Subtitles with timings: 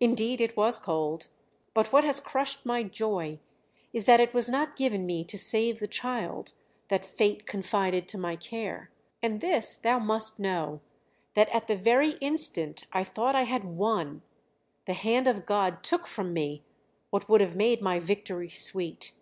[0.00, 1.28] "Indeed it was cold;
[1.74, 3.38] but what has crushed my joy
[3.92, 6.54] is that it was not given me to save the child
[6.88, 8.90] that Fate confided to my care;
[9.22, 10.80] and this thou must know:
[11.34, 14.22] that at the very instant I thought I had won,
[14.86, 16.64] the Hand of God took from me
[17.10, 19.12] what would have made my victory sweet.